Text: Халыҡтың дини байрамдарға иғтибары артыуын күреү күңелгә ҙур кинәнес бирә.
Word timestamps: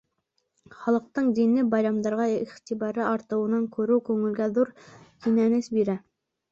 Халыҡтың 0.77 1.27
дини 1.39 1.65
байрамдарға 1.75 2.27
иғтибары 2.37 3.07
артыуын 3.11 3.71
күреү 3.77 4.03
күңелгә 4.11 4.53
ҙур 4.59 4.77
кинәнес 5.27 5.73
бирә. 5.79 6.03